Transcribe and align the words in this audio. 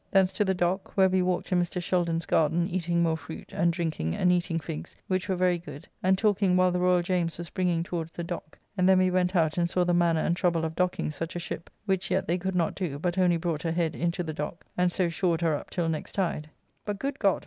Thence 0.09 0.31
to 0.31 0.43
the 0.43 0.55
dock, 0.55 0.97
where 0.97 1.07
we 1.09 1.21
walked 1.21 1.51
in 1.51 1.61
Mr. 1.61 1.79
Shelden's 1.79 2.25
garden, 2.25 2.67
eating 2.67 3.03
more 3.03 3.15
fruit, 3.15 3.53
and 3.53 3.71
drinking, 3.71 4.15
and 4.15 4.31
eating 4.31 4.59
figs, 4.59 4.95
which 5.05 5.29
were 5.29 5.35
very 5.35 5.59
good, 5.59 5.87
and 6.01 6.17
talking 6.17 6.57
while 6.57 6.71
the 6.71 6.79
Royal 6.79 7.03
James 7.03 7.37
was 7.37 7.51
bringing 7.51 7.83
towards 7.83 8.13
the 8.13 8.23
dock, 8.23 8.57
and 8.75 8.89
then 8.89 8.97
we 8.97 9.11
went 9.11 9.35
out 9.35 9.59
and 9.59 9.69
saw 9.69 9.83
the 9.83 9.93
manner 9.93 10.21
and 10.21 10.35
trouble 10.35 10.65
of 10.65 10.75
docking 10.75 11.11
such 11.11 11.35
a 11.35 11.39
ship, 11.39 11.69
which 11.85 12.09
yet 12.09 12.27
they 12.27 12.39
could 12.39 12.55
not 12.55 12.73
do, 12.73 12.97
but 12.97 13.19
only 13.19 13.37
brought 13.37 13.61
her 13.61 13.71
head 13.73 13.95
into 13.95 14.23
the 14.23 14.33
Dock, 14.33 14.65
and 14.75 14.91
so 14.91 15.07
shored 15.07 15.41
her 15.41 15.53
up 15.53 15.69
till 15.69 15.87
next 15.87 16.13
tide. 16.13 16.49
But, 16.83 16.97
good 16.97 17.19
God! 17.19 17.39